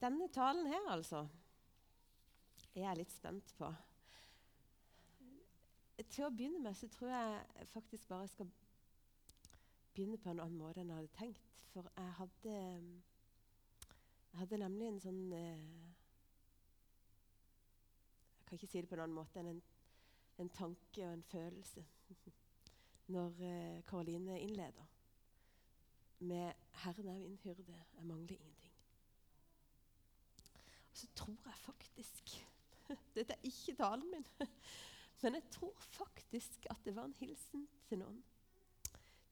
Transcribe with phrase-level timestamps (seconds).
[0.00, 1.26] denne talen her, altså,
[2.74, 3.68] er jeg litt spent på.
[6.00, 8.52] Til å begynne med så tror jeg faktisk bare jeg skal
[9.92, 11.64] begynne på en annen måte enn jeg hadde tenkt.
[11.74, 12.54] For jeg hadde,
[14.30, 15.66] jeg hadde nemlig en sånn eh,
[18.40, 19.60] Jeg kan ikke si det på en annen måte enn en,
[20.42, 21.84] en tanke og en følelse
[23.14, 24.88] når eh, Karoline innleder
[26.20, 27.64] med 'Herren er min hyrde,
[27.96, 28.59] jeg mangler ingenting'.
[31.00, 32.32] Så tror jeg faktisk
[33.16, 34.26] Dette er ikke talen min.
[35.22, 38.22] Men jeg tror faktisk at det var en hilsen til noen.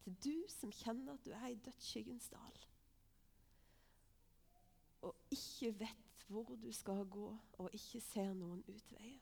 [0.04, 2.60] Til du som kjenner at du er i dødsskyggens dal.
[5.08, 7.26] Og ikke vet hvor du skal gå,
[7.58, 9.20] og ikke ser noen utveier.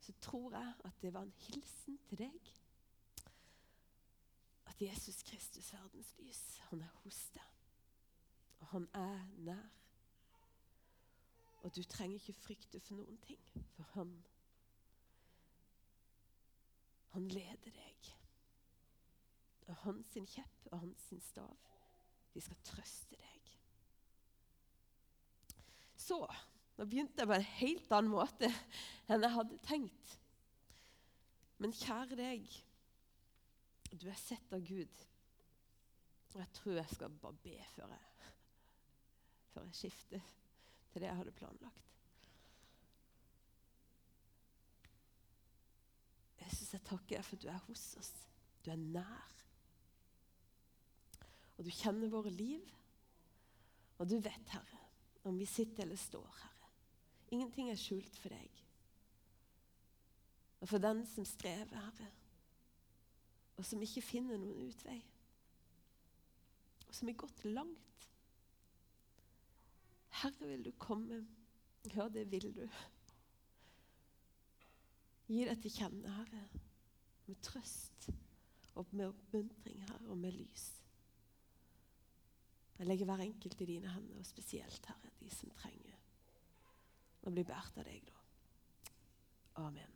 [0.00, 2.54] Så tror jeg at det var en hilsen til deg
[4.66, 7.42] at Jesus Kristus, verdens lys, han er hos deg.
[8.58, 9.85] Og han er nær.
[11.66, 13.42] Og du trenger ikke frykte for noen ting,
[13.74, 14.16] for han
[17.16, 18.08] Han leder deg.
[19.66, 21.70] Og hans kjepp og hans stav,
[22.34, 23.48] de skal trøste deg.
[25.96, 26.20] Så
[26.76, 28.50] Nå begynte jeg på en helt annen måte
[29.08, 30.16] enn jeg hadde tenkt.
[31.56, 32.50] Men kjære deg
[33.96, 35.04] du er sett av Gud.
[36.34, 38.32] Og jeg tror jeg skal bare be før jeg,
[39.54, 40.34] før jeg skifter
[40.96, 41.82] til det jeg hadde planlagt.
[46.40, 48.12] Jeg syns jeg takker deg for at du er hos oss.
[48.64, 49.34] Du er nær.
[51.58, 52.64] Og du kjenner våre liv.
[53.98, 54.80] Og du vet, Herre,
[55.28, 56.70] om vi sitter eller står, Herre.
[57.36, 58.62] Ingenting er skjult for deg.
[60.64, 62.08] Og for den som strever, Herre,
[63.56, 65.02] og som ikke finner noen utvei.
[66.88, 68.08] Og som er gått langt.
[70.22, 71.26] Herre, vil du komme?
[71.94, 72.62] Ja, det vil du.
[75.26, 76.44] Gi deg til kjenne, Herre,
[77.26, 78.08] med trøst
[78.76, 80.66] og med oppmuntring, Herre, og med lys.
[82.78, 85.96] Jeg legger hver enkelt i dine hender, og spesielt, Herre, de som trenger
[87.26, 88.92] å bli båret av deg, da.
[89.66, 89.95] Amen.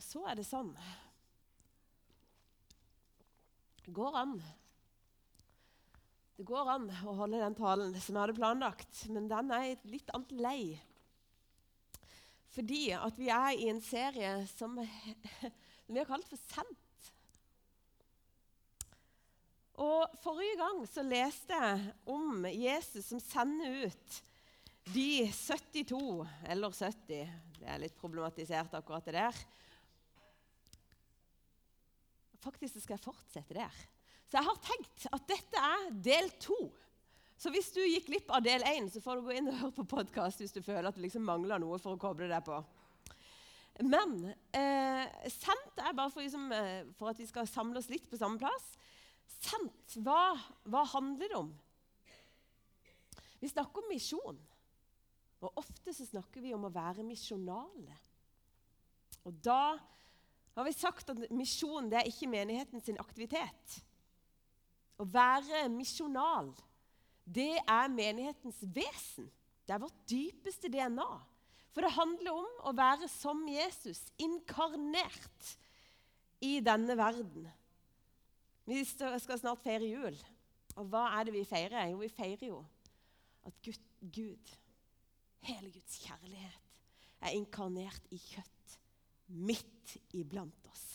[0.00, 0.70] Og så er det sånn
[3.84, 4.38] Det går an.
[6.38, 9.84] Det går an å holde den talen som jeg hadde planlagt, men den er et
[9.92, 10.62] litt annet lei.
[12.54, 14.78] Fordi at vi er i en serie som,
[15.84, 17.12] som vi har kalt for Sendt.
[19.84, 24.20] Og Forrige gang så leste jeg om Jesus som sender ut
[24.94, 26.02] de 72,
[26.48, 29.48] eller 70 Det er litt problematisert, akkurat det der
[32.40, 33.80] Faktisk skal jeg fortsette der.
[34.30, 36.58] Så jeg har tenkt at dette er del to.
[37.40, 39.76] Så hvis du gikk glipp av del én, så får du gå inn og høre
[39.80, 42.58] på podkast hvis du føler at det liksom mangler noe for å koble deg på.
[43.80, 44.12] Men
[44.52, 48.18] eh, sendt er bare for, liksom, eh, for, at vi skal samle oss litt på
[48.20, 48.66] samme plass.
[49.40, 50.34] Sendt, hva,
[50.68, 51.50] hva handler det om?
[53.40, 54.40] Vi snakker om misjon.
[55.40, 57.96] Og ofte så snakker vi om å være misjonale.
[59.24, 59.78] Og da
[60.56, 63.76] har vi sagt at misjon det er ikke menigheten sin aktivitet.
[65.00, 66.50] Å være misjonal,
[67.24, 69.30] det er menighetens vesen.
[69.64, 71.10] Det er vårt dypeste DNA.
[71.70, 75.52] For det handler om å være som Jesus, inkarnert
[76.42, 77.46] i denne verden.
[78.66, 80.18] Vi skal snart feire jul.
[80.78, 81.92] Og hva er det vi feirer?
[81.92, 82.60] Jo, vi feirer jo
[83.46, 84.56] at Gud
[85.46, 86.66] hele Guds kjærlighet,
[87.20, 88.59] er inkarnert i kjøtt
[89.30, 90.86] midt iblant oss.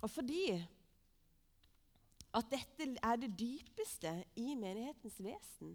[0.00, 0.46] Og fordi
[2.30, 5.74] at dette er det dypeste i menighetens vesen,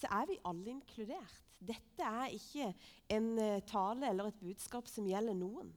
[0.00, 1.40] så er vi alle inkludert.
[1.60, 2.70] Dette er ikke
[3.12, 5.72] en eh, tale eller et budskap som gjelder noen.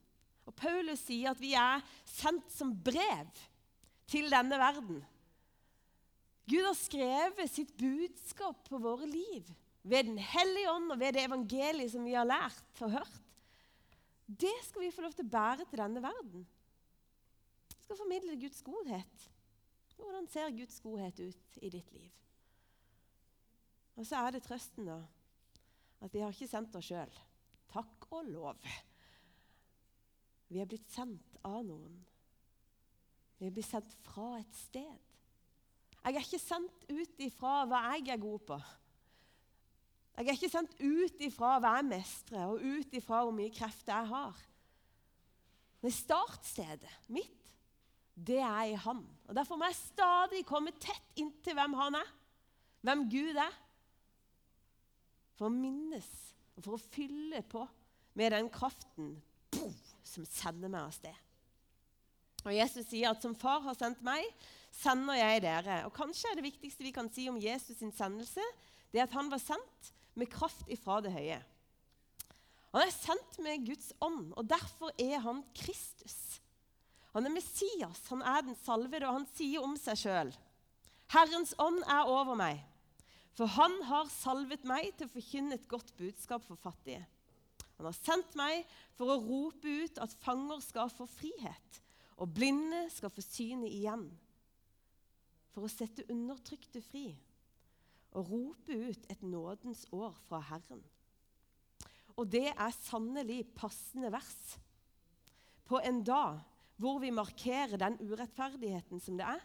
[0.48, 3.31] Og Paulus sier at vi er sendt som brev
[4.07, 5.01] til denne verden.
[6.48, 9.48] Gud har skrevet sitt budskap på våre liv
[9.83, 13.19] ved Den hellige ånd og ved det evangeliet som vi har lært og hørt,
[14.27, 16.45] det skal vi få lov til å bære til denne verden.
[17.74, 19.30] Vi skal formidle Guds godhet.
[19.97, 22.12] Hvordan ser Guds godhet ut i ditt liv?
[23.95, 24.97] Og så er det trøsten, da,
[26.01, 27.12] at vi har ikke sendt oss sjøl.
[27.71, 28.65] Takk og lov.
[30.50, 31.95] Vi er blitt sendt av noen.
[33.39, 35.12] Vi blitt sendt fra et sted.
[36.03, 38.57] Jeg er ikke sendt ut ifra hva jeg er god på.
[40.13, 43.95] Jeg er ikke sendt ut ifra hva jeg mestrer, og ut ifra hvor mye krefter
[43.95, 44.42] jeg har.
[45.81, 47.39] Men startstedet mitt,
[48.13, 49.01] det er i Han.
[49.27, 52.12] Og Derfor må jeg stadig komme tett inntil hvem Han er,
[52.86, 53.57] hvem Gud er,
[55.33, 56.10] for å minnes
[56.54, 57.63] og for å fylle på
[58.13, 59.15] med den kraften
[59.54, 59.74] boom,
[60.06, 61.15] som sender meg av sted.
[62.44, 64.24] Og Jesus sier at 'som Far har sendt meg,
[64.71, 65.86] sender jeg dere'.
[65.86, 68.42] Og Kanskje er det viktigste vi kan si om Jesus' sin sendelse,
[68.92, 71.39] det at han var sendt med kraft ifra det høye.
[72.74, 76.18] Han er sendt med Guds ånd, og derfor er han Kristus.
[77.13, 80.31] Han er Messias, han er den salvede, og han sier om seg sjøl.:
[81.13, 82.63] Herrens ånd er over meg,
[83.38, 87.04] for han har salvet meg til å forkynne et godt budskap for fattige.
[87.77, 88.65] Han har sendt meg
[88.98, 91.81] for å rope ut at fanger skal få frihet,
[92.18, 94.07] og blinde skal få synet igjen.
[95.54, 97.12] For å sette undertrykte fri
[98.13, 100.83] og rope ut et nådens år fra Herren.
[102.15, 104.57] Og det er sannelig passende vers
[105.65, 106.42] på en dag
[106.81, 109.42] hvor vi markerer den urettferdigheten som det er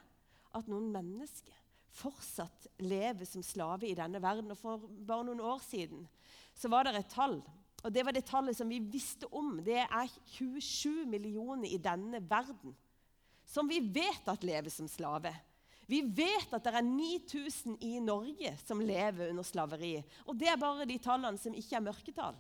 [0.57, 1.55] at noen mennesker
[1.99, 4.53] fortsatt lever som slave i denne verden.
[4.53, 6.05] Og For bare noen år siden
[6.57, 7.39] så var det et tall,
[7.85, 9.59] og det var det tallet som vi visste om.
[9.65, 12.75] Det er 27 millioner i denne verden
[13.49, 15.33] som vi vet at lever som slave.
[15.89, 19.95] Vi vet at det er 9000 i Norge som lever under slaveri.
[20.29, 22.37] Og det er bare de tallene som ikke er mørketall.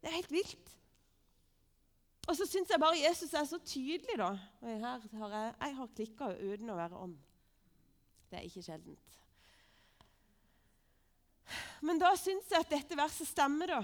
[0.00, 0.72] Det er helt vilt.
[2.28, 4.30] Og så syns jeg bare Jesus er så tydelig, da.
[4.62, 7.16] Her har jeg, jeg har klikka uten å være ånd.
[8.30, 9.16] Det er ikke sjeldent.
[11.84, 13.82] Men da syns jeg at dette verset stemmer, da.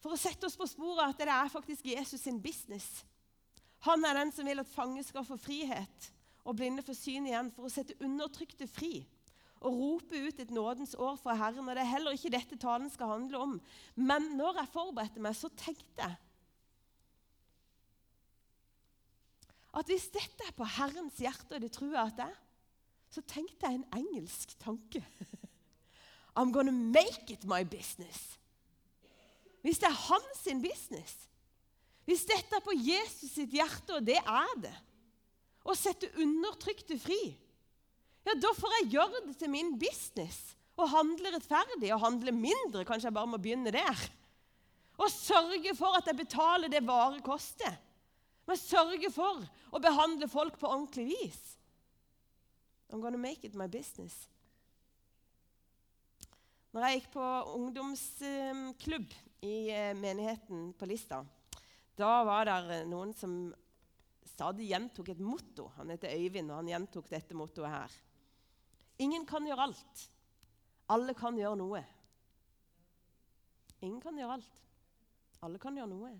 [0.00, 3.04] For å sette oss på sporet at det er faktisk Jesus sin business.
[3.86, 6.10] Han er den som vil at fanger skal få frihet
[6.44, 9.04] og blinde få syn igjen, for å sette undertrykte fri
[9.60, 11.68] og rope ut et nådens år fra Herren.
[11.68, 13.54] Og Det er heller ikke dette talen skal handle om.
[13.94, 16.16] Men når jeg forberedte meg, så tenkte jeg
[19.70, 22.38] at hvis dette er på Herrens hjerte, og det tror jeg at det er,
[23.10, 25.04] så tenkte jeg en engelsk tanke.
[26.38, 28.38] I'm gonna make it my business.
[29.62, 31.29] Hvis det er hans business,
[32.08, 34.76] hvis dette er på Jesus sitt hjerte, og det er det,
[35.66, 37.20] å sette undertrykte fri,
[38.26, 42.84] ja, da får jeg gjøre det til min business og handle rettferdig og handle mindre.
[42.88, 44.02] Kanskje jeg bare må begynne der.
[45.00, 47.76] Og sørge for at jeg betaler det vare koster.
[48.48, 51.40] Men sørge for å behandle folk på ordentlig vis.
[52.90, 54.14] I'm gonna make it my business.
[56.70, 57.26] Når jeg gikk på
[57.56, 61.24] ungdomsklubb i eh, menigheten på Lista,
[62.00, 63.34] da var det noen som
[64.30, 65.68] stadig gjentok et motto.
[65.76, 67.96] Han heter Øyvind, og han gjentok dette mottoet her.
[69.04, 70.06] Ingen kan gjøre alt.
[70.92, 71.82] Alle kan gjøre noe.
[73.80, 74.58] Ingen kan gjøre alt.
[75.44, 76.10] Alle kan gjøre noe.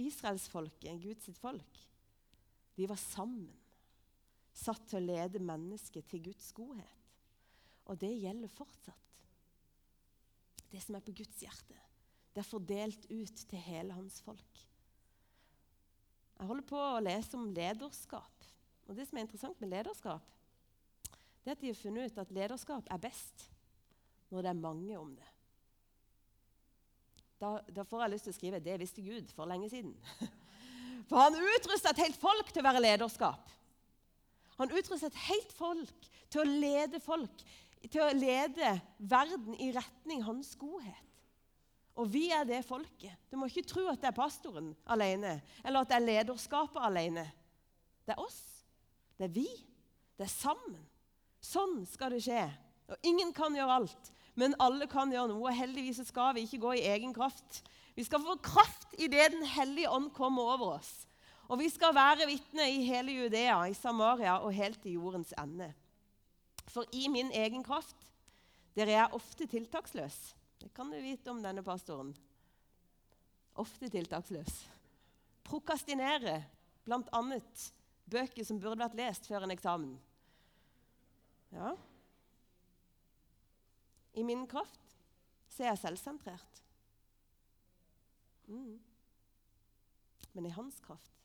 [0.00, 1.80] Israelsfolket, Guds folk,
[2.76, 3.50] de var sammen.
[4.56, 6.96] Satt til å lede mennesket til Guds godhet.
[7.90, 9.22] Og det gjelder fortsatt.
[10.70, 11.76] Det som er på Guds hjerte.
[12.34, 14.66] Det er fordelt ut til hele hans folk.
[16.38, 18.46] Jeg holder på å lese om lederskap.
[18.88, 20.22] Og Det som er interessant med lederskap,
[21.40, 23.46] det er at de har funnet ut at lederskap er best
[24.30, 25.28] når det er mange om det.
[27.40, 29.96] Da, da får jeg lyst til å skrive 'Det visste Gud for lenge siden'.
[31.08, 33.48] For han utrusta et helt folk til å være lederskap.
[34.60, 37.42] Han utrusta et helt folk til å lede folk,
[37.90, 41.09] til å lede verden i retning hans godhet.
[41.98, 43.16] Og vi er det folket.
[43.30, 47.26] Du må ikke tro at det er pastoren alene, eller at det er lederskapet alene.
[48.06, 48.40] Det er oss.
[49.18, 49.48] Det er vi.
[50.16, 50.78] Det er sammen.
[51.40, 52.46] Sånn skal det skje.
[52.90, 55.50] Og ingen kan gjøre alt, men alle kan gjøre noe.
[55.50, 57.62] og Heldigvis skal vi ikke gå i egen kraft.
[57.96, 60.90] Vi skal få kraft idet Den hellige ånd kommer over oss.
[61.50, 65.72] Og vi skal være vitner i hele Judea, i Samaria og helt til jordens ende.
[66.70, 67.96] For i min egen kraft
[68.78, 70.18] der er ofte tiltaksløs.
[70.60, 72.12] Det kan du vite om denne pastoren.
[73.60, 74.60] Ofte tiltaksløs.
[75.48, 76.36] Prokastinere,
[76.84, 77.22] bl.a.
[78.10, 79.96] bøker som burde vært lest før en eksamen.
[81.50, 81.72] Ja.
[84.14, 84.94] I min kraft
[85.50, 86.62] så er jeg selvsentrert.
[88.50, 88.76] Mm.
[90.32, 91.16] Men i hans kraft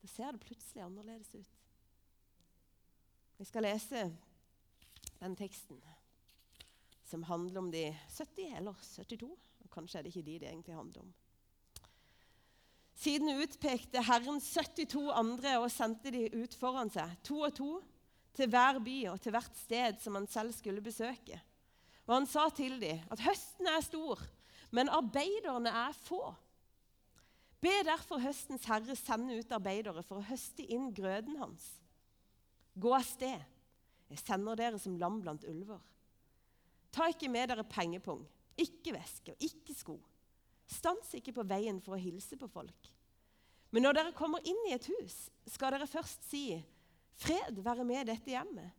[0.00, 1.56] da ser det plutselig annerledes ut.
[3.38, 4.04] Jeg skal lese
[5.20, 5.80] den teksten
[7.10, 9.30] som handler om de 70 eller 72.
[9.70, 11.10] Kanskje er det ikke de det egentlig handler om.
[13.00, 17.70] Siden utpekte Herren 72 andre og sendte de ut foran seg, to og to,
[18.36, 21.38] til hver by og til hvert sted som han selv skulle besøke.
[22.06, 24.20] Og han sa til dem at høsten er stor,
[24.74, 26.22] men arbeiderne er få.
[27.60, 31.66] Be derfor høstens herre sende ut arbeidere for å høste inn grøden hans.
[32.80, 33.40] Gå av sted.
[34.10, 35.80] Jeg sender dere som lam blant ulver.
[36.90, 38.24] Ta ikke med dere pengepung,
[38.58, 39.96] ikke veske og ikke sko.
[40.70, 42.90] Stans ikke på veien for å hilse på folk.
[43.70, 46.58] Men når dere kommer inn i et hus, skal dere først si,
[47.20, 48.76] 'Fred være med dette hjemmet.'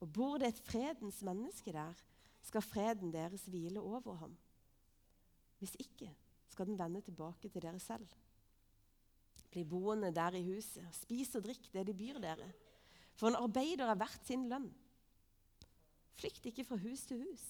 [0.00, 1.94] Og bor det et fredens menneske der,
[2.42, 4.36] skal freden deres hvile over ham.
[5.58, 6.10] Hvis ikke
[6.52, 8.06] skal den vende tilbake til dere selv.
[9.50, 12.48] Bli boende der i huset, spis og drikk det de byr dere.
[13.16, 14.68] For en arbeider er verdt sin lønn.
[16.16, 17.44] Flykt ikke fra hus til hus.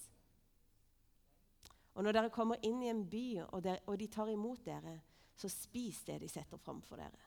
[1.96, 4.98] Og når dere kommer inn i en by, og, der, og de tar imot dere,
[5.36, 7.22] så spis det de setter framfor dere.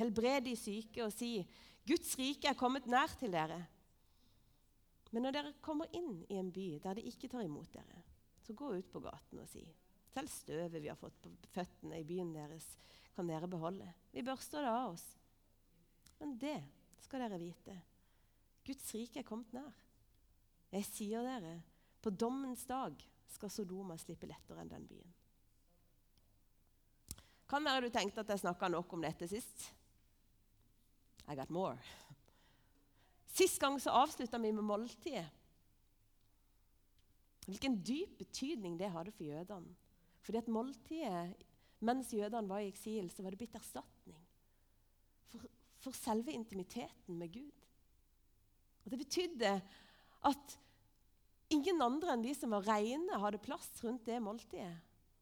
[0.00, 1.40] Helbred de syke og si,
[1.86, 3.66] 'Guds rike er kommet nær til dere.'
[5.12, 8.02] Men når dere kommer inn i en by der de ikke tar imot dere,
[8.42, 9.64] så gå ut på gaten og si,
[10.12, 12.76] 'Selv støvet vi har fått på føttene i byen deres,
[13.14, 15.16] kan dere beholde.' 'Vi børster det av oss.'
[16.20, 16.62] Men det
[17.00, 17.82] skal dere vite.
[18.64, 19.85] Guds rike er kommet nær.
[20.74, 21.60] Jeg sier dere,
[22.02, 22.98] på dommens dag
[23.30, 25.14] skal Sodoma slippe lettere enn den byen.
[27.46, 29.68] Kan være du tenkte at jeg snakka nok om dette sist.
[31.30, 31.78] I got more.
[33.36, 35.26] Sist gang så avslutta vi med måltidet.
[37.46, 39.74] Hvilken dyp betydning det hadde for jødene.
[40.26, 41.44] Fordi at måltidet,
[41.86, 44.18] mens jødene var i eksil, så var det blitt erstatning
[45.30, 45.46] for,
[45.78, 47.66] for selve intimiteten med Gud.
[48.84, 49.52] Og Det betydde
[50.26, 50.56] at
[51.54, 54.74] ingen andre enn de som var reine, hadde plass rundt det måltidet.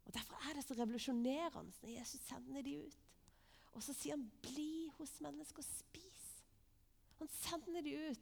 [0.04, 3.00] Og Derfor er det så revolusjonerende når Jesus sender de ut.
[3.74, 6.42] Og så sier han 'bli hos mennesker og spis'.
[7.18, 8.20] Han sender de ut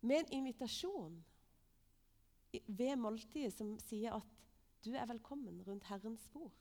[0.00, 1.24] med en invitasjon
[2.66, 4.38] ved måltidet som sier at
[4.84, 6.52] du er velkommen rundt Herrens bord.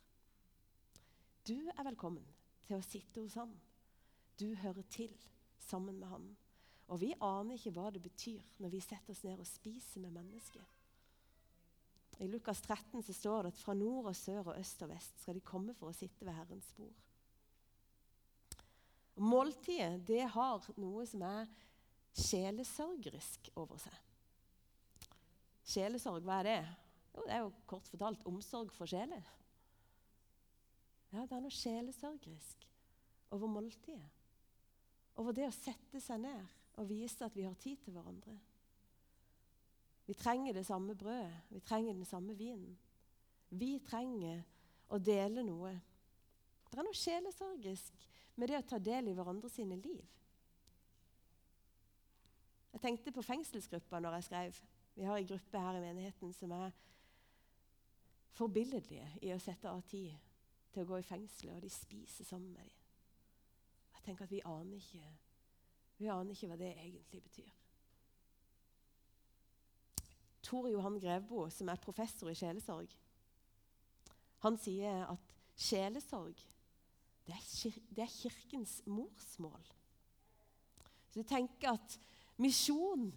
[1.48, 2.26] Du er velkommen
[2.68, 3.54] til å sitte hos Han.
[4.40, 5.14] Du hører til
[5.60, 6.26] sammen med Han.
[6.88, 10.16] Og vi aner ikke hva det betyr når vi setter oss ned og spiser med
[10.16, 10.64] mennesker.
[12.18, 15.20] I Lukas 13 så står det at fra nord og sør og øst og vest
[15.22, 16.96] skal de komme for å sitte ved Herrens bord.
[19.18, 21.48] Måltidet det har noe som er
[22.18, 23.96] sjelesørgerisk over seg.
[25.68, 26.60] Sjelesorg, hva er det?
[27.14, 29.26] Jo, det er jo kort fortalt omsorg for sjelen.
[31.12, 32.68] Ja, det er noe sjelesørgerisk
[33.36, 34.14] over måltidet.
[35.18, 38.38] Over det å sette seg ned og vise at vi har tid til hverandre.
[40.08, 42.78] Vi trenger det samme brødet, vi trenger den samme vinen.
[43.50, 44.44] Vi trenger
[44.90, 45.74] å dele noe.
[46.72, 50.06] Det er noe sjelesorgisk med det å ta del i hverandre sine liv.
[52.74, 54.58] Jeg tenkte på fengselsgruppa når jeg skrev.
[54.96, 56.76] Vi har en gruppe her i menigheten som er
[58.38, 60.14] forbilledlige i å sette av tid
[60.74, 62.84] til å gå i fengselet, og de spiser sammen med dem.
[63.96, 65.10] Jeg tenker at vi aner ikke,
[65.98, 67.54] vi aner ikke hva det egentlig betyr.
[70.48, 72.92] Tor Johan Grevbo, som er professor i sjelesorg,
[74.46, 76.38] han sier at sjelesorg
[77.28, 79.64] det er, kir det er kirkens morsmål.
[81.12, 81.98] Så du tenker at
[82.40, 83.10] misjon,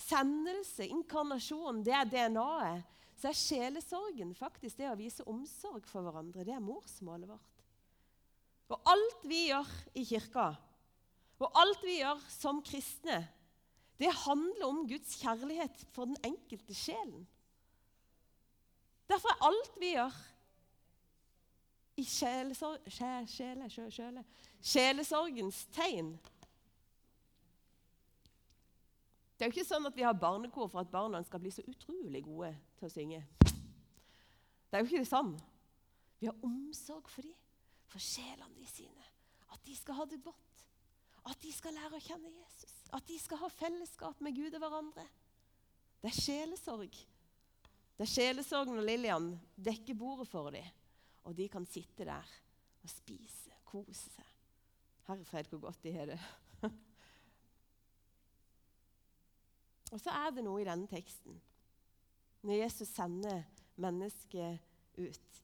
[0.00, 2.90] sendelse, inkarnasjon, det er DNA-et.
[3.14, 6.42] Så er sjelesorgen faktisk det å vise omsorg for hverandre.
[6.42, 7.62] Det er morsmålet vårt.
[8.74, 10.48] Og alt vi gjør i kirka,
[11.44, 13.20] og alt vi gjør som kristne,
[14.00, 17.26] det handler om Guds kjærlighet for den enkelte sjelen.
[19.08, 20.20] Derfor er alt vi gjør
[22.00, 24.24] i sjelesorg, sjele, sjele,
[24.64, 26.16] sjelesorgens tegn
[29.34, 31.64] Det er jo ikke sånn at vi har barnekor for at barna skal bli så
[31.66, 33.18] utrolig gode til å synge.
[33.44, 35.32] Det er jo ikke sånn.
[36.20, 37.34] Vi har omsorg for dem,
[37.90, 39.08] for sjelene de sine.
[39.50, 40.62] At de skal ha det godt.
[41.24, 42.74] At de skal lære å kjenne Jesus.
[42.92, 45.04] At de skal ha fellesskap med Gud og hverandre.
[46.02, 46.98] Det er sjelesorg.
[47.94, 50.66] Det er sjelesorg når Lillian dekker bordet for dem,
[51.24, 52.32] og de kan sitte der
[52.84, 54.30] og spise, kose seg.
[55.06, 56.18] Herre fred, hvor godt de har det.
[59.94, 61.40] og så er det noe i denne teksten
[62.44, 63.44] når Jesus sender
[63.80, 64.60] mennesket
[65.00, 65.42] ut.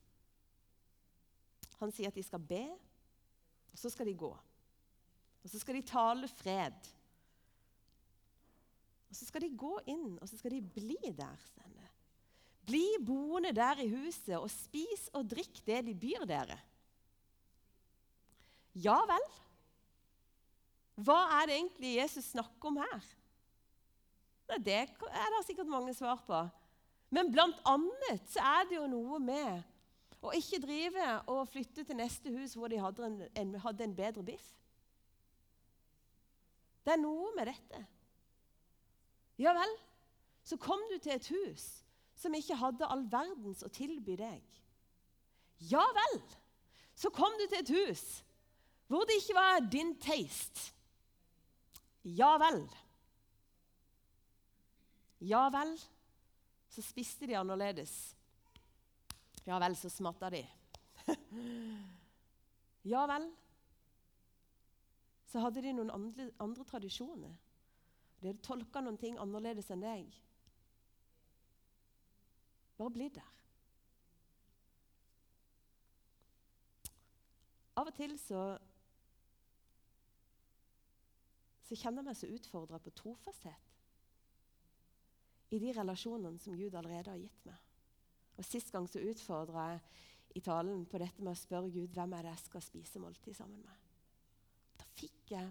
[1.80, 2.64] Han sier at de skal be,
[3.72, 4.34] og så skal de gå.
[5.44, 6.90] Og så skal de tale fred.
[9.10, 11.38] Og Så skal de gå inn, og så skal de bli der.
[11.50, 11.88] Stende.
[12.66, 16.58] Bli boende der i huset og spis og drikk det de byr dere.
[18.78, 19.24] Ja vel.
[21.00, 23.08] Hva er det egentlig Jesus snakker om her?
[24.60, 26.38] Det er det sikkert mange svar på.
[27.10, 29.62] Men blant annet så er det jo noe med
[30.22, 33.96] å ikke drive og flytte til neste hus hvor de hadde en, en, hadde en
[33.96, 34.46] bedre biff.
[36.84, 37.82] Det er noe med dette.
[39.40, 39.72] Ja vel,
[40.44, 41.66] så kom du til et hus
[42.20, 44.58] som ikke hadde all verdens å tilby deg.
[45.70, 46.18] Ja vel,
[46.96, 48.04] så kom du til et hus
[48.90, 50.72] hvor det ikke var din taste.
[52.02, 52.64] Ja vel.
[55.22, 55.76] Ja vel,
[56.72, 57.92] så spiste de annerledes.
[59.46, 60.42] Ja vel, så smatta de.
[62.92, 63.28] ja vel,
[65.30, 67.36] så hadde de noen andre, andre tradisjoner.
[68.20, 70.16] De hadde tolka noen ting annerledes enn deg.
[72.80, 73.36] Bare bli der.
[77.78, 78.42] Av og til så,
[81.64, 83.66] så kjenner jeg meg så utfordra på trofasthet
[85.50, 87.68] i de relasjonene som Gud allerede har gitt meg.
[88.38, 89.80] Og Sist gang så utfordra jeg
[90.38, 93.34] i talen på dette med å spørre Gud hvem er det jeg skal spise måltid
[93.38, 93.89] sammen med.
[94.98, 95.50] Fikk jeg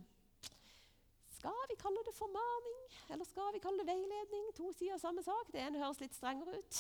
[1.40, 2.80] Skal vi kalle det formaning,
[3.14, 4.50] eller skal vi kalle det veiledning?
[4.58, 5.54] To sider av samme sak.
[5.54, 6.80] Det ene høres litt strengere ut.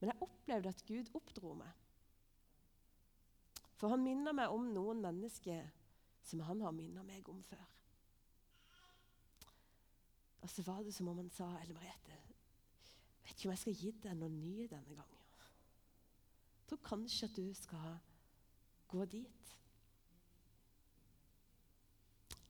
[0.00, 1.72] Men jeg opplevde at Gud oppdro meg.
[3.78, 5.64] For han minner meg om noen mennesker
[6.28, 7.64] som han har minnet meg om før.
[10.42, 12.18] Og så var det som om han sa, Elle Merete,
[13.24, 15.24] vet ikke om jeg skal gi deg noe nye denne gangen.
[16.58, 17.96] Jeg tror kanskje at du skal
[18.88, 19.54] gå dit.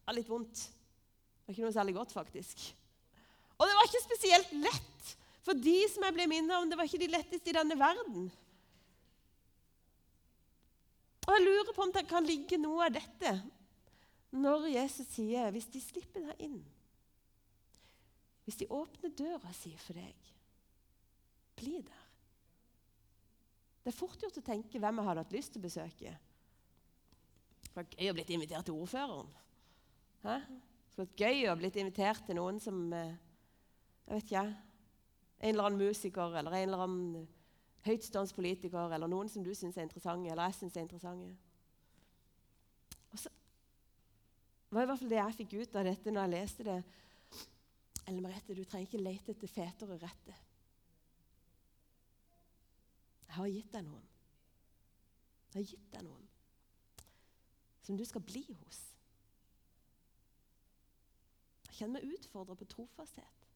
[0.09, 0.65] Var litt vondt.
[0.65, 2.63] Det var ikke noe særlig godt, faktisk.
[3.59, 5.13] Og det var ikke spesielt lett,
[5.45, 8.31] for de som jeg ble minnet om, det var ikke de letteste i denne verden.
[11.29, 13.37] Og jeg lurer på om det kan ligge noe av dette
[14.33, 16.59] når Jesus sier hvis de slipper deg inn
[18.49, 20.29] hvis de åpner døra si for deg,
[21.61, 22.05] bli der.
[23.85, 26.13] Det er fort gjort å tenke hvem jeg hadde hatt lyst til å besøke.
[27.67, 29.29] Det var gøy å invitert til ordføreren.
[30.23, 30.39] Hæ?
[30.39, 33.17] Det skulle vært gøy å ha blitt invitert til noen som eh,
[34.09, 34.47] jeg vet ikke,
[35.39, 37.27] En eller annen musiker eller en eller annen
[37.87, 41.29] høytstående politiker eller noen som du syns er interessante, eller jeg syns er interessante.
[43.13, 43.31] Og så
[44.71, 46.79] var i hvert fall det jeg fikk ut av dette når jeg leste det.
[48.09, 50.35] Ellen Merete, du trenger ikke lete etter fetere rette.
[53.29, 54.11] Jeg har gitt deg noen.
[55.53, 56.27] Jeg har gitt deg noen
[57.87, 58.83] som du skal bli hos.
[61.79, 63.47] Kjenner meg utfordra på trofasthet.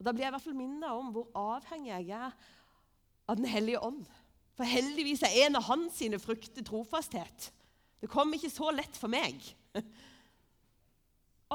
[0.00, 2.34] Og Da blir jeg i hvert fall minnet om hvor avhengig jeg er
[3.30, 4.02] av Den hellige ånd.
[4.58, 7.50] For heldigvis er en av hans sine frukter trofasthet.
[8.00, 9.38] Det kom ikke så lett for meg.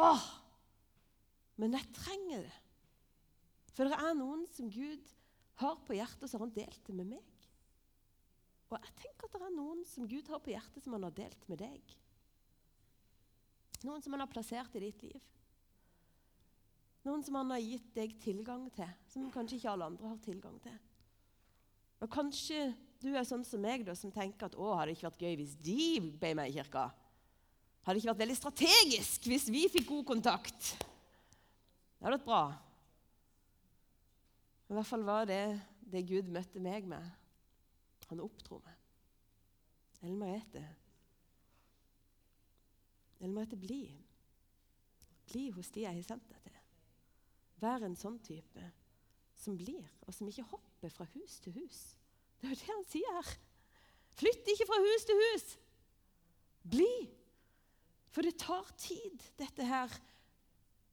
[0.06, 0.24] Åh,
[1.60, 2.56] men jeg trenger det.
[3.76, 5.04] For det er noen som Gud
[5.60, 7.48] har på hjertet, har han delt det med meg.
[8.72, 11.16] Og jeg tenker at det er noen som Gud har på hjertet, som han har
[11.16, 11.96] delt med deg.
[13.86, 15.22] Noen som han har plassert i ditt liv.
[17.06, 20.58] Noen som han har gitt deg tilgang til, som kanskje ikke alle andre har tilgang
[20.64, 20.78] til.
[22.02, 22.72] Og Kanskje
[23.02, 25.36] du er sånn som meg, da, som tenker at å, hadde det ikke vært gøy
[25.42, 25.86] hvis de
[26.18, 26.88] ble med i kirka?
[27.86, 30.72] Hadde det ikke vært veldig strategisk hvis vi fikk god kontakt?
[30.82, 32.44] Det hadde vært bra.
[34.66, 35.44] I hvert fall var det
[35.86, 37.06] det Gud møtte meg med.
[38.10, 38.82] Han oppdro meg.
[40.02, 40.64] Ellen Merete.
[43.20, 43.84] Ellen Merete, bli.
[45.30, 46.58] Bli hos de jeg har sendt deg til.
[47.64, 48.72] Vær en sånn type
[49.40, 51.82] som blir, og som ikke hopper fra hus til hus.
[52.40, 53.32] Det er jo det han sier her.
[54.16, 55.48] Flytt ikke fra hus til hus.
[56.76, 56.94] Bli.
[58.16, 59.92] For det tar tid, dette her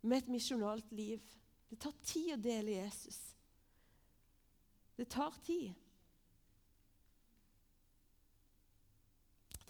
[0.03, 1.23] med et misjonalt liv.
[1.71, 3.21] Det tar tid å dele Jesus.
[4.99, 5.71] Det tar tid.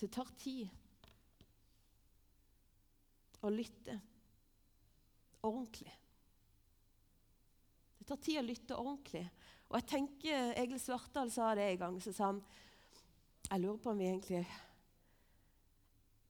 [0.01, 0.82] Det tar tid
[3.43, 3.99] å lytte
[5.43, 5.93] ordentlig.
[7.99, 9.25] Det tar tid å lytte ordentlig.
[9.71, 12.01] Og jeg tenker, Egil Svartdal sa det en gang.
[12.03, 12.43] så sa han,
[13.51, 14.47] Jeg lurer på om vi egentlig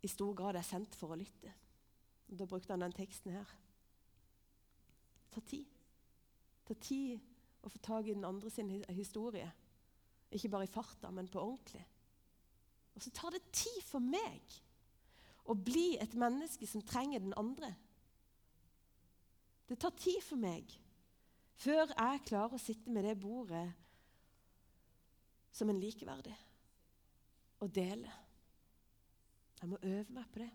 [0.03, 1.53] i stor grad er sendt for å lytte.
[2.31, 3.47] Og Da brukte han den teksten her
[5.33, 5.65] tar tid.
[5.65, 7.21] Det tar tid
[7.63, 9.49] å få tak i den andre sin historie.
[10.33, 11.85] Ikke bare i farta, men på ordentlig.
[12.95, 14.59] Og så tar det tid for meg
[15.45, 17.73] å bli et menneske som trenger den andre.
[19.69, 20.71] Det tar tid for meg
[21.63, 23.67] før jeg klarer å sitte med det bordet
[25.53, 26.35] som en likeverdig
[27.63, 28.11] og dele.
[29.61, 30.51] Jeg må øve meg på det.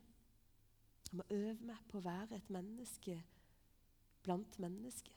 [1.07, 3.15] Jeg må øve meg på å være et menneske
[4.25, 5.13] blant mennesker.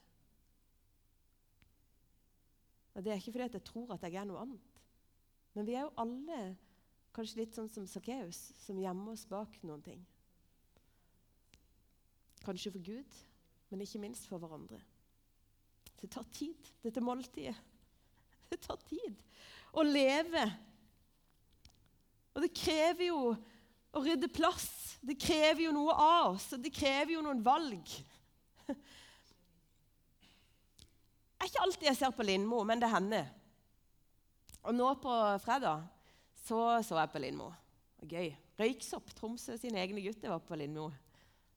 [3.00, 4.80] Det er ikke fordi jeg tror at jeg er noe annet.
[5.56, 6.40] Men vi er jo alle
[7.16, 10.00] kanskje litt sånn som Sakkeus, som gjemmer oss bak noen ting.
[12.44, 13.18] Kanskje for Gud,
[13.70, 14.80] men ikke minst for hverandre.
[16.00, 17.56] Det tar tid, dette måltidet.
[18.50, 19.14] Det tar tid
[19.78, 20.42] å leve.
[22.34, 23.18] Og det krever jo
[23.94, 24.96] å rydde plass.
[25.06, 27.94] Det krever jo noe av oss, og det krever jo noen valg.
[31.40, 33.30] Det er ikke alltid jeg ser på Lindmo, men det hender.
[34.68, 35.86] Og nå på fredag
[36.46, 37.50] så så jeg på Lindmo.
[38.08, 38.32] Gøy.
[38.60, 40.90] Røyksopp, Tromsø sine egne gutter, var på Lindmo.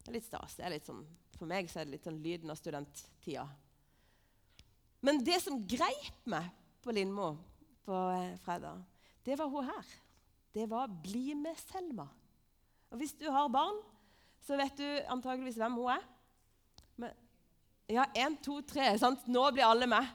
[0.03, 0.57] Det er litt stas.
[0.57, 1.03] Det er litt sånn,
[1.37, 3.45] for meg så er det litt sånn lyden av studenttida.
[5.03, 6.47] Men det som greip meg
[6.83, 7.33] på Lindmo
[7.83, 8.83] på eh, fredag,
[9.23, 9.93] det var hun her.
[10.53, 12.07] Det var 'Bli med Selma'.
[12.91, 13.79] Og Hvis du har barn,
[14.43, 16.03] så vet du antageligvis hvem hun er.
[16.95, 17.09] Men,
[17.89, 18.97] ja, én, to, tre.
[18.99, 19.27] Sant?
[19.27, 20.05] Nå blir alle med.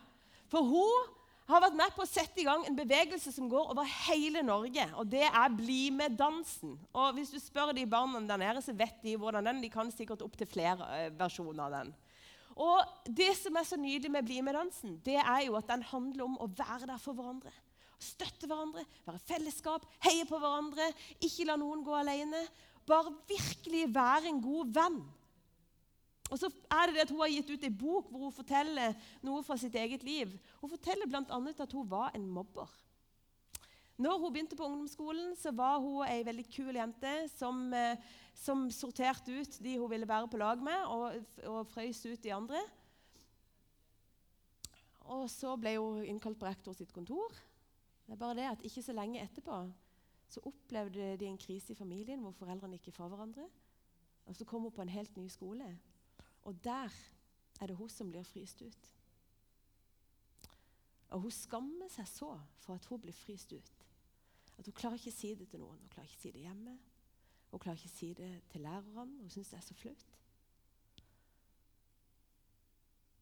[0.49, 1.18] For hun
[1.55, 4.85] har vært med på å sette i gang en bevegelse som går over hele Norge.
[5.01, 6.75] og Det er Bli med-dansen.
[6.93, 9.91] Og Hvis du spør de barna der nede, så vet de hvordan den De kan
[9.91, 11.95] sikkert opp til flere uh, versjoner av den.
[12.59, 16.25] Og Det som er så nydelig med Bli med-dansen, det er jo at den handler
[16.25, 17.53] om å være der for hverandre.
[17.99, 22.45] Støtte hverandre, være fellesskap, heie på hverandre, ikke la noen gå alene.
[22.87, 25.01] Bare virkelig være en god venn.
[26.29, 29.43] Og så er det at Hun har gitt ut en bok hvor hun forteller noe
[29.47, 30.35] fra sitt eget liv.
[30.61, 31.25] Hun forteller bl.a.
[31.25, 32.69] at hun var en mobber.
[33.99, 37.99] Når hun begynte på ungdomsskolen, så var hun ei veldig kul jente som, eh,
[38.35, 42.35] som, sorterte ut de hun ville være på lag med, og, og frøys ut de
[42.35, 42.61] andre.
[45.11, 47.35] Og så ble hun innkalt på rektor sitt kontor.
[48.07, 49.65] Det er bare det at Ikke så lenge etterpå
[50.29, 53.47] så opplevde de en krise i familien hvor foreldrene gikk fra hverandre.
[54.29, 55.67] Og Så kom hun på en helt ny skole.
[56.49, 56.95] Og der
[57.61, 58.93] er det hun som blir fryst ut.
[61.09, 62.31] Og hun skammer seg så
[62.63, 63.75] for at hun blir fryst ut.
[64.59, 65.79] At Hun klarer ikke si det til noen.
[65.79, 66.79] Hun klarer ikke si det hjemme.
[67.51, 69.21] Hun klarer ikke si det til lærerne.
[69.21, 70.07] Hun syns det er så flaut.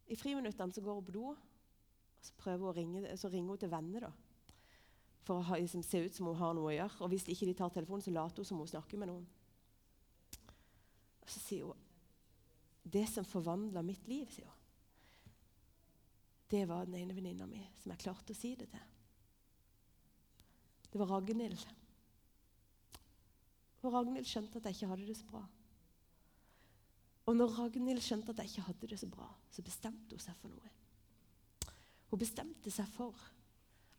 [0.06, 1.36] I friminuttene så går hun på do, og
[2.22, 4.00] så, ringe, så ringer hun til venner.
[4.00, 4.12] da,
[5.26, 7.00] For å ha, liksom, se ut som hun har noe å gjøre.
[7.00, 9.26] Og Hvis ikke de tar telefonen, så later hun som hun snakker med noen.
[11.20, 11.85] Og Så sier hun
[12.92, 14.62] det som forvandla mitt liv, sier hun.
[16.46, 18.84] Det var den ene venninna mi som jeg klarte å si det til.
[20.92, 21.64] Det var Ragnhild.
[23.82, 25.42] Og Ragnhild skjønte at jeg ikke hadde det så bra.
[27.26, 30.38] Og når Ragnhild skjønte at jeg ikke hadde det så bra, så bestemte hun seg
[30.38, 30.70] for noe.
[32.12, 33.18] Hun bestemte seg for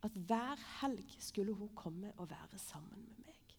[0.07, 3.55] at hver helg skulle hun komme og være sammen med meg.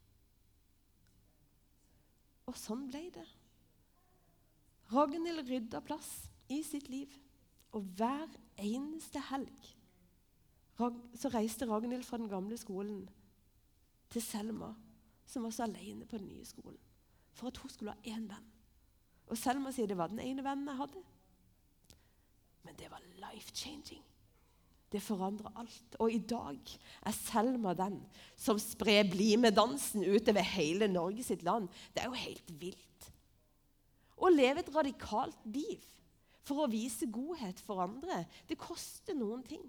[2.49, 3.29] Og sånn ble det.
[4.93, 7.13] Ragnhild rydda plass i sitt liv.
[7.77, 9.75] Og hver eneste helg
[11.19, 13.03] så reiste Ragnhild fra den gamle skolen
[14.13, 14.71] til Selma,
[15.27, 16.79] som var så alene på den nye skolen,
[17.35, 18.47] for at hun skulle ha én venn.
[19.29, 21.03] Og Selma sier det var den ene vennen jeg hadde.
[22.65, 24.05] Men det var life-changing.
[24.89, 25.97] Det forandrer alt.
[26.01, 26.73] Og i dag
[27.05, 27.99] er Selma den
[28.41, 31.69] som sprer BlimE-dansen utover hele Norge sitt land.
[31.93, 32.88] Det er jo helt vilt.
[34.19, 35.85] Å leve et radikalt liv
[36.49, 39.65] for å vise godhet for andre, det koster noen ting.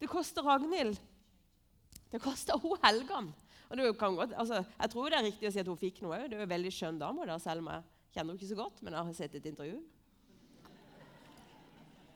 [0.00, 0.98] Det koster Ragnhild.
[2.12, 3.32] Det koster hun Helgan.
[3.74, 6.26] Godt, altså, jeg tror det er riktig å si at hun fikk noe òg.
[6.28, 7.84] Det er jo en veldig skjønn dame, da, selv om jeg
[8.14, 8.82] kjenner henne ikke så godt.
[8.84, 9.78] Men jeg har sett et intervju.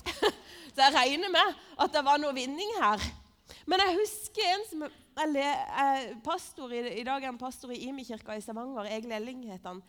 [0.75, 3.03] så jeg regner med at det var noe vinning her.
[3.68, 8.37] Men jeg husker en som er pastor i, i dag er han pastor i Imi-kirka
[8.37, 8.90] i Stavanger.
[8.92, 9.83] Egil Elling heter han.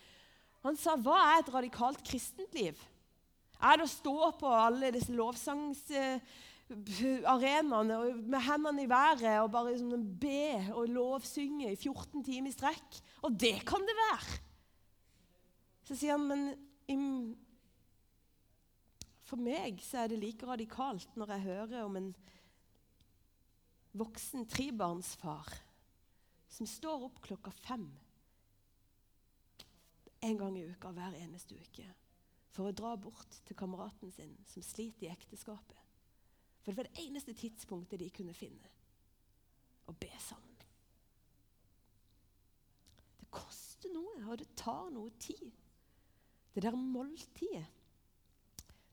[0.64, 2.88] Han sa, 'Hva er et radikalt kristent liv?'
[3.60, 10.20] Er det å stå på alle disse lovsangsarenaene med hendene i været og bare liksom
[10.20, 13.02] be og lovsynge i 14 timer i strekk?
[13.28, 14.40] Og det kan det være!
[15.84, 16.56] Så sier han, men
[19.28, 22.12] for meg så er det like radikalt når jeg hører om en
[24.00, 25.50] voksen trebarnsfar
[26.50, 27.86] som står opp klokka fem
[30.22, 31.86] en gang i uka hver eneste uke
[32.54, 35.78] for å dra bort til kameraten sin som sliter i ekteskapet.
[36.60, 38.72] For det var det eneste tidspunktet de kunne finne
[39.88, 40.46] å be sammen.
[43.20, 45.54] Det koster noe, og det tar noe tid.
[46.54, 47.68] Det der måltidet.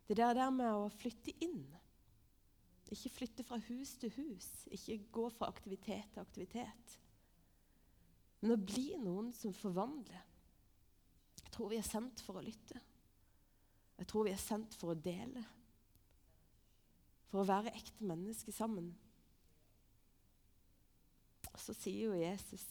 [0.06, 1.64] Det der, der med å flytte inn.
[2.94, 6.96] Ikke flytte fra hus til hus, ikke gå fra aktivitet til aktivitet.
[8.40, 10.22] Men å bli noen som forvandler
[11.46, 12.80] Jeg tror vi er sendt for å lytte.
[13.96, 15.44] Jeg tror vi er sendt for å dele.
[17.30, 18.90] For å være ekte mennesker sammen.
[21.52, 22.66] Og så sier jo Jesus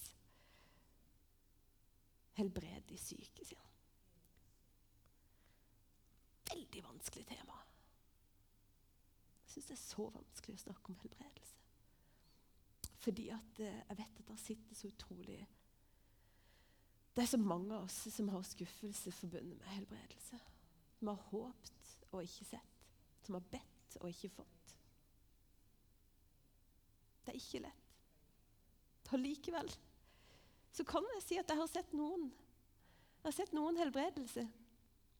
[2.35, 3.75] Helbred de syke, sier han.
[6.51, 7.61] Veldig vanskelig tema.
[9.45, 11.53] Jeg syns det er så vanskelig å snakke om helbredelse.
[13.05, 15.39] Fordi at eh, jeg vet at det sitter så utrolig
[17.15, 20.39] Det er så mange av oss som har skuffelse forbundet med helbredelse.
[20.99, 22.83] Som har håpt og ikke sett.
[23.23, 24.75] Som har bedt og ikke fått.
[27.25, 27.91] Det er ikke lett.
[29.15, 29.69] Og likevel
[30.75, 32.27] så kan jeg si at jeg har sett noen.
[33.21, 34.43] Jeg har sett noen helbredelse.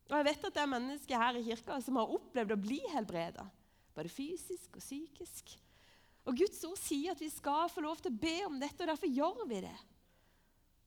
[0.10, 2.82] Og jeg vet at det er mennesker her i kirka som har opplevd å bli
[2.92, 3.46] helbreda.
[3.96, 5.56] Både fysisk og psykisk.
[6.28, 8.92] Og Guds ord sier at vi skal få lov til å be om dette, og
[8.92, 9.78] derfor gjør vi det.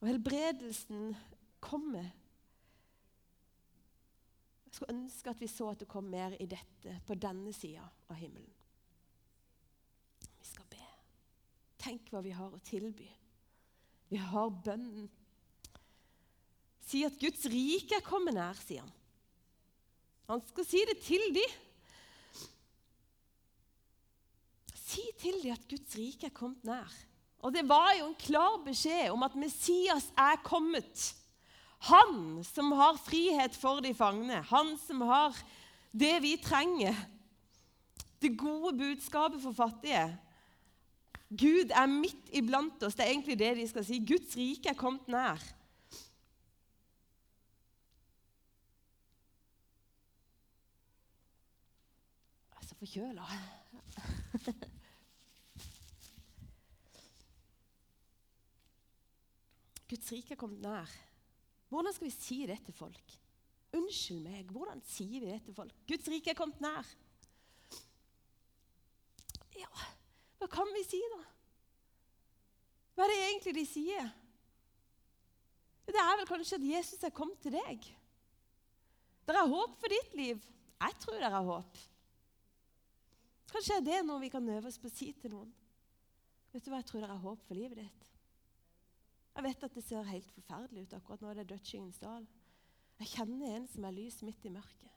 [0.00, 1.12] Og helbredelsen
[1.60, 2.06] kommer.
[4.68, 7.82] Jeg skulle ønske at vi så at det kom mer i dette på denne sida
[7.82, 8.50] av himmelen.
[10.38, 10.84] Vi skal be.
[11.82, 13.08] Tenk hva vi har å tilby.
[14.08, 15.08] Vi har bønnen.
[16.88, 18.94] Si at Guds rike er kommet nær, sier han.
[20.28, 21.56] Han skal si det til dem.
[24.76, 26.92] Si til dem at Guds rike er kommet nær.
[27.38, 31.14] Og det var jo en klar beskjed om at Messias er kommet.
[31.86, 35.36] Han som har frihet for de fangne, han som har
[35.94, 36.96] det vi trenger.
[38.18, 40.18] Det gode budskapet for fattige.
[41.28, 42.96] Gud er midt iblant oss.
[42.98, 44.00] Det er egentlig det de skal si.
[44.02, 45.38] Guds rike er kommet nær.
[52.48, 53.30] Jeg er så forkjøla.
[59.88, 60.92] Guds rike er kommet nær.
[61.68, 63.16] Hvordan skal vi si det til folk?
[63.76, 65.74] Unnskyld meg, hvordan sier vi det til folk?
[65.88, 66.88] Guds rike er kommet nær.
[69.58, 69.68] Ja,
[70.38, 71.20] hva kan vi si, da?
[72.94, 74.08] Hva er det egentlig de sier?
[75.88, 77.86] Det er vel kanskje at Jesus er kommet til deg.
[79.28, 80.42] Det er håp for ditt liv.
[80.78, 81.80] Jeg tror det er håp.
[83.48, 85.50] Kanskje er det noe vi kan øve oss på å si til noen.
[86.52, 88.17] Vet du hva, Jeg tror det er håp for livet ditt.
[89.38, 91.30] Jeg vet at det ser helt forferdelig ut akkurat nå.
[91.30, 92.24] Det er dødsskyggens dal.
[92.98, 94.96] Jeg kjenner en som er lys midt i mørket.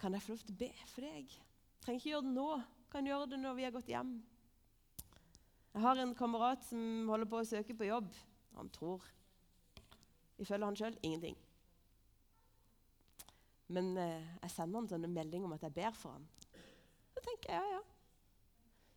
[0.00, 1.30] Kan jeg få lov til å be for deg?
[1.36, 2.48] Jeg trenger ikke gjøre det nå.
[2.90, 4.10] Kan gjøre det når vi har gått hjem.
[5.76, 8.10] Jeg har en kamerat som holder på å søke på jobb.
[8.58, 9.06] Han tror,
[10.42, 11.38] ifølge han sjøl, ingenting.
[13.78, 16.26] Men eh, jeg sender han sånne melding om at jeg ber for ham.
[17.14, 17.82] Så tenker jeg ja, ja.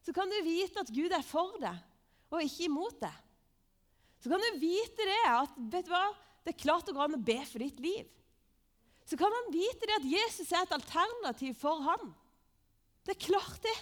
[0.02, 1.90] Så kan du vite at Gud er for deg,
[2.34, 3.26] og ikke imot deg.
[4.20, 6.08] Så kan du vite det at vet du hva?
[6.50, 8.08] det er klart det går an å be for ditt liv.
[9.06, 12.12] Så kan han vite det at Jesus er et alternativ for ham.
[13.06, 13.76] Det er klart, det.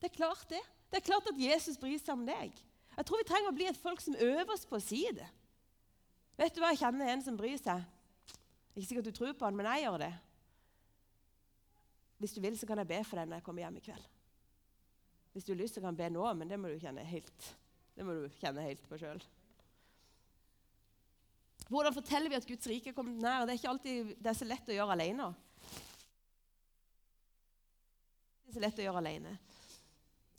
[0.00, 0.60] Det er klart det.
[0.90, 2.56] Det er klart at Jesus bryr seg om deg.
[2.96, 5.28] Jeg tror vi trenger å bli et folk som øver oss på å si det.
[6.40, 7.84] Vet du hva, Jeg kjenner en som bryr seg.
[8.74, 10.12] Ikke sikkert du tror på han, men jeg gjør det.
[12.20, 14.06] Hvis du vil, så kan jeg be for deg når jeg kommer hjem i kveld.
[15.32, 17.50] Hvis du har lyst, så kan jeg be nå, men det må du kjenne helt,
[18.00, 19.18] det må du kjenne helt på sjøl.
[21.68, 23.42] Hvordan forteller vi at Guds rike er kommet nær?
[23.44, 25.26] Det er ikke alltid det er så lett å gjøre alene.
[28.40, 29.34] Det er så lett å gjøre alene.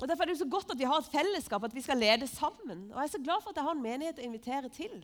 [0.02, 2.26] Og Derfor er det så godt at vi har et fellesskap, at vi skal lede
[2.32, 2.88] sammen.
[2.90, 4.96] Og Jeg er så glad for at jeg har en menighet å invitere til.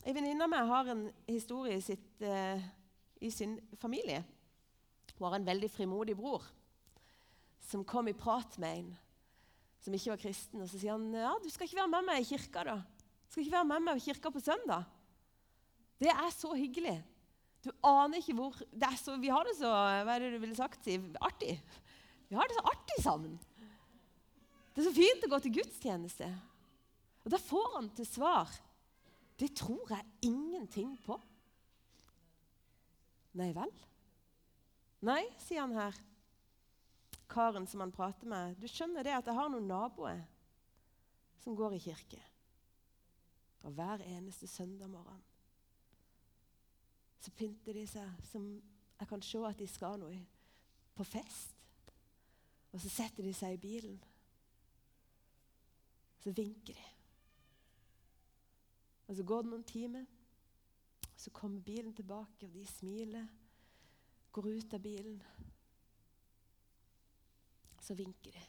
[0.00, 2.64] En venninne av meg har en historie sitt, eh,
[3.20, 4.24] i sin familie.
[5.18, 6.48] Hun har en veldig frimodig bror
[7.68, 8.90] som kom i prat med en
[9.80, 10.62] som ikke var kristen.
[10.62, 12.64] Og så sier han ja, du skal ikke være med meg i kirka.
[12.68, 12.76] da.
[12.80, 14.88] Du skal ikke være med meg i kirka på søndag.
[16.00, 16.98] Det er så hyggelig.
[17.60, 18.56] Du aner ikke hvor
[18.96, 21.10] så, Vi har det så hva er det du ville sagt, Siv?
[21.20, 21.58] Artig.
[22.28, 23.36] Vi har det så artig sammen.
[24.70, 26.28] Det er så fint å gå til gudstjeneste.
[27.24, 28.48] Og da får han til svar
[29.40, 31.16] Det tror jeg ingenting på.
[33.40, 33.70] Nei vel?
[35.06, 35.96] Nei, sier han her,
[37.30, 38.58] karen som han prater med.
[38.58, 40.22] Du skjønner det at jeg har noen naboer
[41.40, 42.20] som går i kirke.
[43.62, 45.22] Og hver eneste søndag morgen
[47.20, 48.44] så pynter de seg som
[49.00, 50.16] jeg kan se at de skal noe
[50.96, 51.56] på fest.
[52.72, 53.98] Og så setter de seg i bilen.
[56.20, 56.88] Så vinker de.
[59.08, 60.04] Og så går det noen timer.
[61.16, 63.26] Så kommer bilen tilbake, og de smiler.
[64.32, 65.18] Går ut av bilen.
[67.90, 68.42] Så vinker de.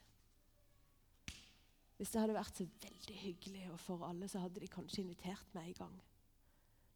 [1.97, 5.56] Hvis det hadde vært så veldig hyggelig og for alle, så hadde de kanskje invitert
[5.58, 5.95] meg i gang.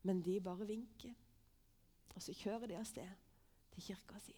[0.06, 1.16] Men de bare vinker,
[2.14, 3.10] og så kjører de av sted
[3.74, 4.38] til kirka si.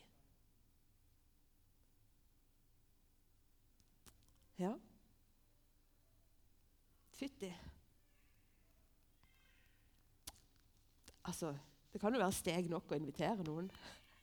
[4.63, 4.71] Ja.
[7.19, 7.51] Fytti.
[11.27, 11.51] Altså,
[11.91, 13.67] det kan jo være steg nok å invitere noen.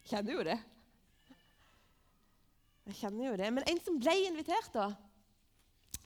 [0.08, 0.62] Kjenner jo det.
[2.84, 3.50] Jeg kjenner jo det.
[3.56, 4.90] Men en som ble invitert, da,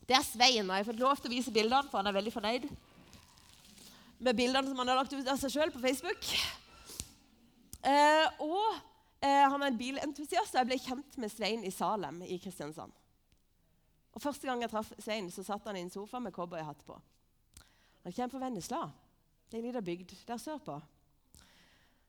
[0.09, 0.63] det er Svein.
[0.63, 2.69] Jeg har fått lov til å vise bildene, for han er veldig fornøyd
[4.19, 6.31] med bildene som han har lagt ut av seg sjøl på Facebook.
[7.87, 8.65] Eh, og
[9.23, 12.95] eh, han er en bilentusiast, og jeg ble kjent med Svein i Salem i Kristiansand.
[14.17, 16.99] Og Første gang jeg traff Svein, så satt han i en sofa med cowboyhatt på.
[18.03, 18.83] Han kommer fra Vennesla.
[19.49, 20.81] Det er en liten bygd der sørpå.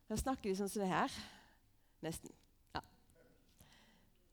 [0.10, 1.20] Der snakker de sånn som det her.
[2.02, 2.34] Nesten.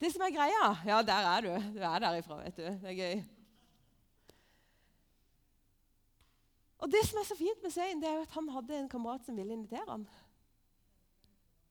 [0.00, 1.52] Det som er greia Ja, der er du.
[1.74, 2.66] Du er derifra, vet du.
[2.82, 3.24] Det er gøy.
[6.84, 8.88] Og det som er så fint med Svein, det er jo at han hadde en
[8.92, 10.04] kamerat som ville invitere ham.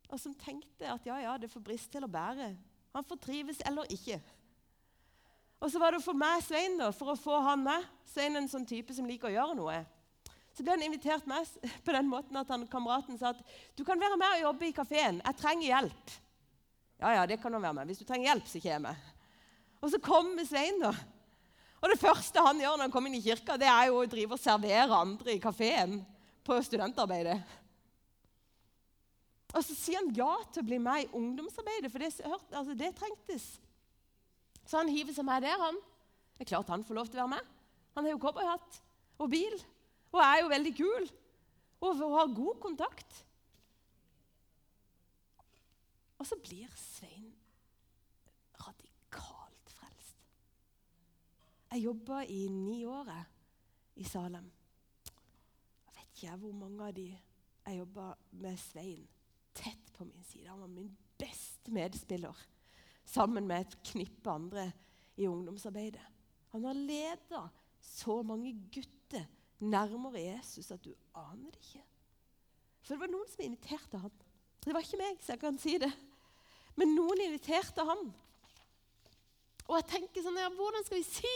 [0.09, 2.49] Og som tenkte at ja, ja, det får brist til å bære.
[2.95, 4.17] Han får trives eller ikke.
[5.61, 7.85] Og så var det for meg Svein da, for å få han med.
[8.09, 9.77] Svein er en sånn type som liker å gjøre noe.
[10.55, 11.47] Så ble han invitert med
[11.85, 13.41] på den måten at han, kameraten sa at
[13.77, 15.21] du kan være med og jobbe i kafeen.
[15.21, 16.15] Jeg trenger hjelp.
[17.01, 17.91] Ja, ja, det kan du være med.
[17.91, 19.13] Hvis du trenger hjelp, så kommer jeg.
[19.84, 20.93] Og så kommer Svein, da.
[21.84, 24.08] Og det første han gjør når han kommer inn i kirka, det er jo å
[24.10, 25.99] drive og servere andre i kafeen
[26.45, 27.36] på studentarbeidet.
[29.55, 32.89] Og så sier han ja til å bli med i ungdomsarbeidet, for det, altså, det
[32.97, 33.45] trengtes.
[34.65, 35.77] Så han hiver seg med der, han.
[36.36, 37.53] Det er klart han får lov til å være med.
[37.95, 38.81] Han har jo cowboyhatt
[39.21, 39.53] og bil
[40.15, 41.05] og er jo veldig kul
[41.86, 43.21] og har god kontakt.
[46.25, 47.33] Og så blir Svein
[48.57, 50.23] radikalt frelst.
[51.69, 53.11] Jeg jobba i ni år
[54.01, 54.47] i Salem.
[55.85, 58.07] Jeg vet ikke hvor mange av de jeg jobba
[58.41, 59.03] med Svein
[59.53, 60.47] tett på min side.
[60.49, 60.89] Han var min
[61.21, 62.41] beste medspiller
[63.05, 64.65] sammen med et knippe andre
[65.21, 66.09] i ungdomsarbeidet.
[66.55, 67.43] Han har leda
[67.77, 69.29] så mange gutter
[69.61, 71.85] nærmere Jesus at du aner det ikke.
[72.81, 74.19] For det var noen som inviterte han.
[74.65, 75.93] Det var ikke meg, så jeg kan si det.
[76.79, 78.07] Men noen inviterte ham.
[79.65, 81.35] Og jeg tenker sånn, ja, Hvordan skal vi si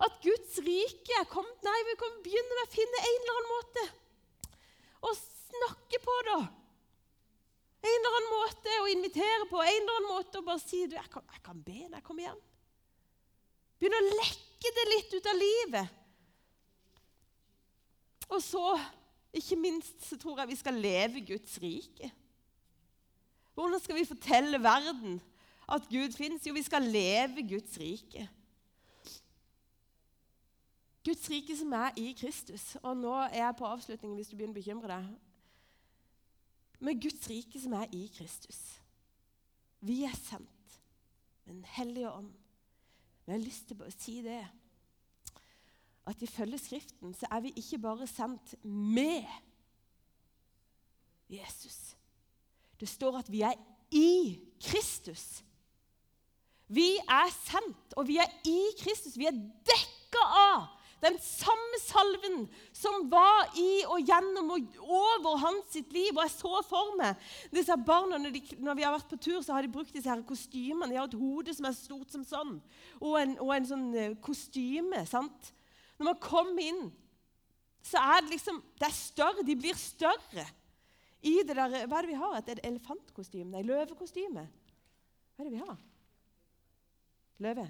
[0.00, 1.58] at Guds rike er kommet?
[1.66, 3.86] Nei, vi kan begynne med å finne en eller annen måte
[5.00, 6.38] å snakke på, da.
[7.80, 10.98] En eller annen måte å invitere på, en eller annen måte å bare si du,
[10.98, 12.42] jeg kan, jeg kan be når jeg kommer hjem.
[13.80, 15.96] Begynne å lekke det litt ut av livet.
[18.30, 18.64] Og så,
[19.40, 22.10] ikke minst, så tror jeg vi skal leve Guds rike.
[23.60, 25.18] Hvordan skal vi fortelle verden
[25.68, 26.46] at Gud fins?
[26.46, 28.28] Jo, vi skal leve Guds rike.
[31.04, 32.76] Guds rike som er i Kristus.
[32.82, 35.10] Og nå er jeg på avslutningen hvis du begynner å bekymre deg
[36.80, 38.58] med Guds rike som er i Kristus.
[39.84, 40.80] Vi er sendt
[41.44, 42.32] med Den hellige ånd.
[43.24, 44.40] Men jeg har lyst til å si det
[46.08, 49.28] at ifølge Skriften så er vi ikke bare sendt med
[51.28, 51.99] Jesus.
[52.80, 53.56] Det står at vi er
[53.94, 55.42] i Kristus.
[56.70, 59.16] Vi er sendt, og vi er i Kristus.
[59.18, 59.34] Vi er
[59.66, 60.68] dekka av
[61.00, 62.42] den samme salven
[62.76, 66.12] som var i og gjennom og over hans sitt liv.
[66.12, 69.40] Og jeg så for meg disse barna når, de, når, vi har vært på tur,
[69.42, 70.92] så har de brukt disse her kostymene.
[70.92, 72.58] De har et hode som er stort som sånn,
[73.00, 75.04] og en, og en sånn eh, kostyme.
[75.08, 75.52] sant?
[75.98, 76.86] Når man kommer inn,
[77.84, 79.44] så er det liksom Det er større.
[79.46, 80.44] De blir større.
[81.22, 82.36] I det der, Hva er det vi har?
[82.38, 83.50] Et elefantkostyme?
[83.52, 84.46] Nei, løvekostyme.
[85.36, 85.78] Hva er det vi har?
[87.40, 87.66] Løve.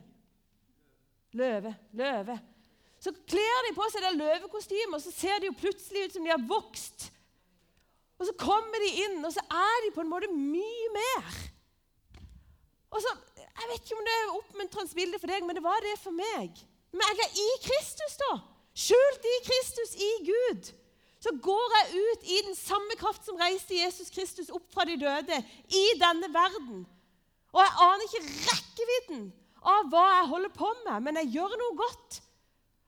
[1.39, 1.75] Løve.
[1.99, 2.37] Løve.
[3.01, 6.27] Så kler de på seg det løvekostymet, og så ser de jo plutselig ut som
[6.27, 7.09] de har vokst.
[8.21, 11.39] Og så kommer de inn, og så er de på en måte mye mer.
[12.91, 15.83] Og så, Jeg vet ikke om det er oppmuntrende bilde for deg, men det var
[15.85, 16.61] det for meg.
[16.97, 18.31] Men jeg er i Kristus, da.
[18.73, 20.71] Skjult i Kristus, i Gud.
[21.21, 24.97] Så går jeg ut i den samme kraft som reiste Jesus Kristus opp fra de
[25.01, 25.37] døde,
[25.69, 26.87] i denne verden.
[27.53, 29.27] Og jeg aner ikke rekkevidden
[29.61, 32.21] av hva jeg holder på med, men jeg gjør noe godt.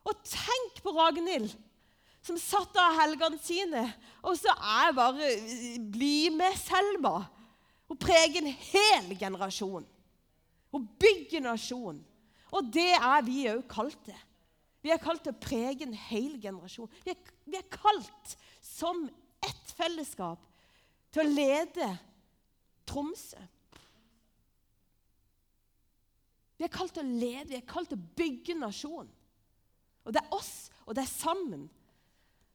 [0.09, 1.53] Og tenk på Ragnhild,
[2.25, 3.85] som satt av helgene sine.
[4.23, 5.31] Og så er jeg bare
[5.93, 7.27] Bli med Selma.
[7.91, 9.85] Hun preger en hel generasjon.
[10.73, 12.01] Hun bygger nasjon.
[12.53, 14.17] Og det er vi òg kalt til.
[14.83, 16.91] Vi er kalt til å prege en hel generasjon.
[17.05, 19.05] Vi er, vi er kalt som
[19.43, 20.43] ett fellesskap
[21.15, 21.89] til å lede
[22.89, 23.41] Tromsø.
[26.59, 29.09] Vi er kalt til å lede, vi er kalt til å bygge nasjon.
[30.03, 31.69] Og det er oss, og det er sammen.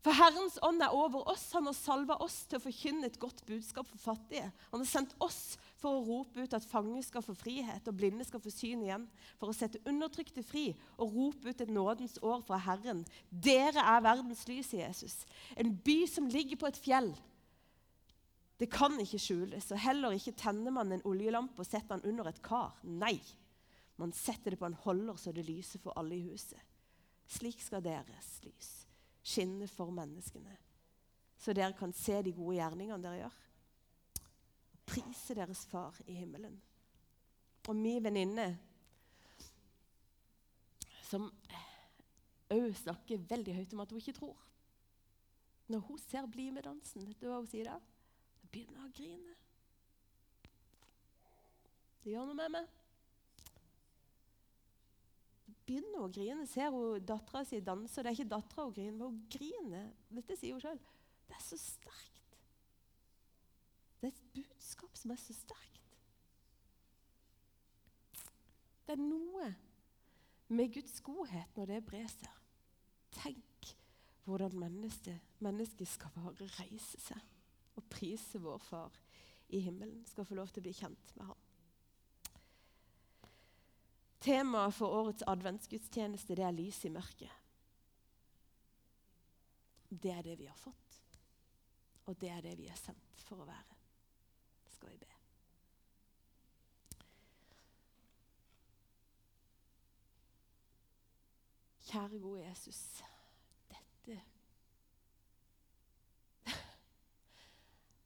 [0.04, 1.50] For Herrens ånd er over oss.
[1.56, 4.48] Han har salva oss til å forkynne et godt budskap for fattige.
[4.72, 8.26] Han har sendt oss for å rope ut at fanger skal få frihet og blinde
[8.26, 9.06] skal få syn igjen.
[9.38, 13.04] For å sette undertrykte fri og rope ut et nådens år fra Herren.
[13.30, 15.20] Dere er verdens lys Jesus.
[15.56, 17.12] En by som ligger på et fjell.
[18.58, 22.32] Det kan ikke skjules, og heller ikke tenner man en oljelampe og setter den under
[22.32, 22.74] et kar.
[22.82, 23.20] Nei,
[24.02, 26.58] man setter det på en holder så det lyser for alle i huset.
[27.30, 28.74] Slik skal deres lys
[29.28, 30.54] skinne for menneskene,
[31.38, 33.40] så dere kan se de gode gjerningene dere gjør.
[34.88, 36.56] Prise deres far i himmelen.
[37.68, 38.48] Og min venninne,
[41.08, 41.28] som
[42.52, 44.40] òg snakker veldig høyt om at hun ikke tror
[45.68, 47.78] Når hun ser Bli med-dansen, vet du hva hun sier da?
[48.42, 49.36] Da begynner hun å grine.
[52.04, 52.76] Det gjør noe med meg
[55.68, 56.46] begynner å grine.
[56.50, 59.90] Ser hun dattera si danse, og det er ikke dattera hun griner, men hun griner.
[60.20, 60.80] Dette sier hun sjøl.
[61.28, 62.17] Det er så sterkt.
[64.02, 65.94] Det er et budskap som er så sterkt.
[68.88, 69.50] Det er noe
[70.48, 72.36] med Guds godhet når det brer seg.
[73.18, 73.74] Tenk
[74.28, 78.96] hvordan mennesket, mennesket skal bare reise seg og prise vår Far
[79.50, 80.06] i himmelen.
[80.08, 81.44] Skal få lov til å bli kjent med ham.
[84.24, 87.32] Temaet for årets adventsgudstjeneste det er lys i mørket.
[89.88, 90.98] Det er det vi har fått,
[92.08, 93.78] og det er det vi er sendt for å være.
[94.78, 95.12] Skal vi be.
[101.88, 103.04] Kjære, gode Jesus.
[103.70, 104.22] Dette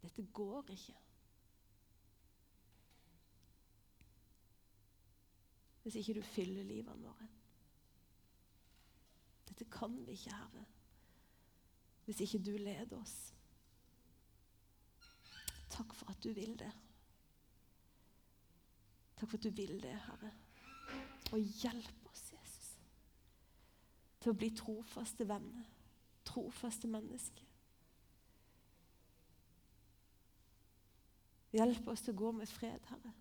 [0.02, 0.98] Dette går ikke.
[5.82, 7.28] hvis ikke du fyller livene våre.
[9.50, 10.66] Dette kan vi ikke, Herre,
[12.06, 13.34] hvis ikke du leder oss.
[15.72, 16.72] Takk for at du vil det.
[19.18, 20.32] Takk for at du vil det, Herre.
[21.32, 22.72] Og hjelp oss, Jesus,
[24.20, 25.68] til å bli trofaste venner,
[26.28, 27.48] trofaste mennesker.
[31.52, 33.14] Hjelp oss til å gå med fred, Herre.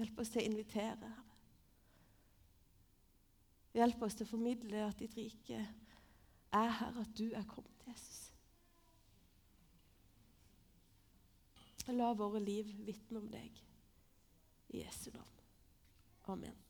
[0.00, 1.26] Hjelp oss til å invitere, Herre.
[3.76, 8.29] Hjelp oss til å formidle at ditt rike er her, at du er kommet, Jesus.
[11.90, 13.62] La våre liv vitne om deg.
[14.70, 15.40] I Jesu navn.
[16.30, 16.69] Amen.